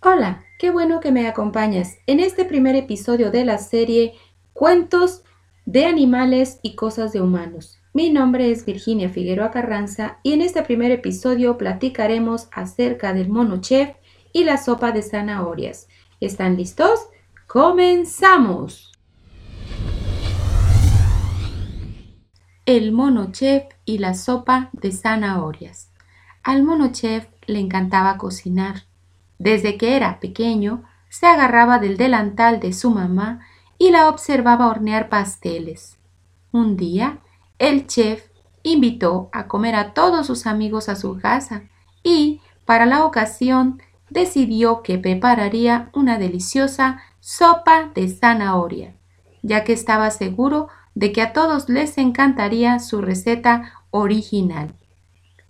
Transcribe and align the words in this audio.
Hola, 0.00 0.44
qué 0.60 0.70
bueno 0.70 1.00
que 1.00 1.10
me 1.10 1.26
acompañas 1.26 1.96
en 2.06 2.20
este 2.20 2.44
primer 2.44 2.76
episodio 2.76 3.32
de 3.32 3.44
la 3.44 3.58
serie 3.58 4.14
Cuentos 4.52 5.24
de 5.66 5.86
animales 5.86 6.60
y 6.62 6.76
cosas 6.76 7.12
de 7.12 7.20
humanos. 7.20 7.80
Mi 7.92 8.08
nombre 8.08 8.52
es 8.52 8.64
Virginia 8.64 9.08
Figueroa 9.08 9.50
Carranza 9.50 10.20
y 10.22 10.34
en 10.34 10.42
este 10.42 10.62
primer 10.62 10.92
episodio 10.92 11.58
platicaremos 11.58 12.46
acerca 12.52 13.12
del 13.12 13.28
mono 13.28 13.60
chef 13.60 13.96
y 14.32 14.44
la 14.44 14.56
sopa 14.56 14.92
de 14.92 15.02
zanahorias. 15.02 15.88
¿Están 16.20 16.56
listos? 16.56 17.00
¡Comenzamos! 17.48 18.92
El 22.66 22.92
mono 22.92 23.32
chef 23.32 23.64
y 23.84 23.98
la 23.98 24.14
sopa 24.14 24.70
de 24.72 24.92
zanahorias. 24.92 25.90
Al 26.44 26.62
mono 26.62 26.92
chef 26.92 27.26
le 27.48 27.58
encantaba 27.58 28.16
cocinar 28.16 28.87
desde 29.38 29.76
que 29.76 29.96
era 29.96 30.20
pequeño, 30.20 30.84
se 31.08 31.26
agarraba 31.26 31.78
del 31.78 31.96
delantal 31.96 32.60
de 32.60 32.72
su 32.72 32.90
mamá 32.90 33.40
y 33.78 33.90
la 33.90 34.08
observaba 34.08 34.68
hornear 34.68 35.08
pasteles. 35.08 35.98
Un 36.52 36.76
día, 36.76 37.20
el 37.58 37.86
chef 37.86 38.28
invitó 38.62 39.28
a 39.32 39.46
comer 39.46 39.74
a 39.74 39.94
todos 39.94 40.26
sus 40.26 40.46
amigos 40.46 40.88
a 40.88 40.96
su 40.96 41.18
casa 41.18 41.62
y, 42.02 42.40
para 42.64 42.86
la 42.86 43.04
ocasión, 43.04 43.80
decidió 44.10 44.82
que 44.82 44.98
prepararía 44.98 45.90
una 45.92 46.18
deliciosa 46.18 47.00
sopa 47.20 47.90
de 47.94 48.08
zanahoria, 48.08 48.94
ya 49.42 49.64
que 49.64 49.72
estaba 49.72 50.10
seguro 50.10 50.68
de 50.94 51.12
que 51.12 51.22
a 51.22 51.32
todos 51.32 51.68
les 51.68 51.98
encantaría 51.98 52.78
su 52.78 53.00
receta 53.00 53.72
original. 53.90 54.74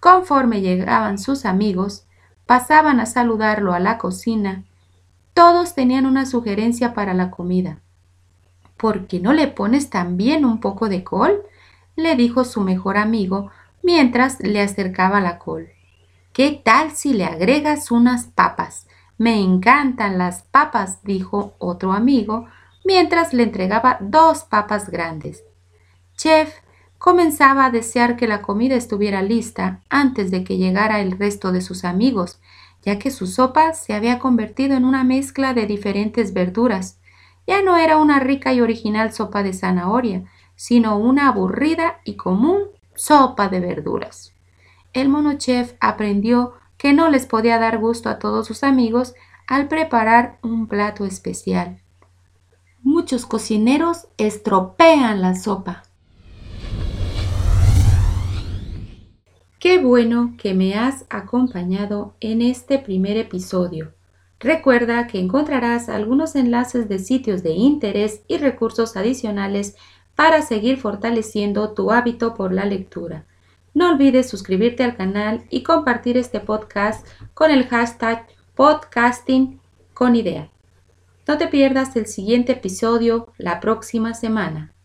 Conforme 0.00 0.60
llegaban 0.60 1.18
sus 1.18 1.44
amigos, 1.44 2.05
pasaban 2.46 3.00
a 3.00 3.06
saludarlo 3.06 3.74
a 3.74 3.80
la 3.80 3.98
cocina, 3.98 4.64
todos 5.34 5.74
tenían 5.74 6.06
una 6.06 6.24
sugerencia 6.24 6.94
para 6.94 7.12
la 7.12 7.30
comida. 7.30 7.80
¿Por 8.76 9.06
qué 9.06 9.20
no 9.20 9.32
le 9.32 9.48
pones 9.48 9.90
también 9.90 10.44
un 10.44 10.60
poco 10.60 10.88
de 10.88 11.04
col? 11.04 11.42
le 11.96 12.14
dijo 12.14 12.44
su 12.44 12.60
mejor 12.60 12.98
amigo 12.98 13.50
mientras 13.82 14.40
le 14.40 14.60
acercaba 14.60 15.20
la 15.20 15.38
col. 15.38 15.68
¿Qué 16.32 16.60
tal 16.62 16.90
si 16.92 17.14
le 17.14 17.24
agregas 17.24 17.90
unas 17.90 18.26
papas? 18.26 18.86
Me 19.16 19.40
encantan 19.40 20.18
las 20.18 20.42
papas, 20.42 21.02
dijo 21.02 21.54
otro 21.58 21.92
amigo, 21.92 22.46
mientras 22.84 23.32
le 23.32 23.44
entregaba 23.44 23.96
dos 24.00 24.44
papas 24.44 24.90
grandes. 24.90 25.42
Chef 26.16 26.54
comenzaba 26.98 27.66
a 27.66 27.70
desear 27.70 28.16
que 28.16 28.26
la 28.26 28.42
comida 28.42 28.74
estuviera 28.74 29.22
lista 29.22 29.80
antes 29.88 30.30
de 30.30 30.44
que 30.44 30.56
llegara 30.56 31.00
el 31.00 31.18
resto 31.18 31.52
de 31.52 31.60
sus 31.60 31.84
amigos, 31.84 32.40
ya 32.82 32.98
que 32.98 33.10
su 33.10 33.26
sopa 33.26 33.74
se 33.74 33.94
había 33.94 34.18
convertido 34.18 34.76
en 34.76 34.84
una 34.84 35.04
mezcla 35.04 35.54
de 35.54 35.66
diferentes 35.66 36.32
verduras. 36.32 36.98
Ya 37.46 37.62
no 37.62 37.76
era 37.76 37.96
una 37.96 38.20
rica 38.20 38.52
y 38.52 38.60
original 38.60 39.12
sopa 39.12 39.42
de 39.42 39.52
zanahoria, 39.52 40.24
sino 40.54 40.98
una 40.98 41.28
aburrida 41.28 42.00
y 42.04 42.14
común 42.14 42.62
sopa 42.94 43.48
de 43.48 43.60
verduras. 43.60 44.32
El 44.92 45.08
mono 45.08 45.34
chef 45.34 45.74
aprendió 45.80 46.54
que 46.78 46.92
no 46.92 47.10
les 47.10 47.26
podía 47.26 47.58
dar 47.58 47.78
gusto 47.78 48.08
a 48.08 48.18
todos 48.18 48.46
sus 48.46 48.62
amigos 48.62 49.14
al 49.46 49.68
preparar 49.68 50.38
un 50.42 50.66
plato 50.66 51.04
especial. 51.04 51.80
Muchos 52.82 53.26
cocineros 53.26 54.08
estropean 54.16 55.20
la 55.20 55.34
sopa, 55.34 55.82
Qué 59.66 59.78
bueno 59.78 60.34
que 60.38 60.54
me 60.54 60.76
has 60.76 61.06
acompañado 61.10 62.14
en 62.20 62.40
este 62.40 62.78
primer 62.78 63.16
episodio. 63.16 63.94
Recuerda 64.38 65.08
que 65.08 65.18
encontrarás 65.18 65.88
algunos 65.88 66.36
enlaces 66.36 66.88
de 66.88 67.00
sitios 67.00 67.42
de 67.42 67.50
interés 67.50 68.22
y 68.28 68.36
recursos 68.36 68.96
adicionales 68.96 69.74
para 70.14 70.42
seguir 70.42 70.78
fortaleciendo 70.78 71.72
tu 71.72 71.90
hábito 71.90 72.34
por 72.34 72.52
la 72.52 72.64
lectura. 72.64 73.24
No 73.74 73.90
olvides 73.90 74.30
suscribirte 74.30 74.84
al 74.84 74.96
canal 74.96 75.42
y 75.50 75.64
compartir 75.64 76.16
este 76.16 76.38
podcast 76.38 77.04
con 77.34 77.50
el 77.50 77.66
hashtag 77.66 78.24
podcasting 78.54 79.58
con 79.94 80.14
idea. 80.14 80.48
No 81.26 81.38
te 81.38 81.48
pierdas 81.48 81.96
el 81.96 82.06
siguiente 82.06 82.52
episodio 82.52 83.32
la 83.36 83.58
próxima 83.58 84.14
semana. 84.14 84.75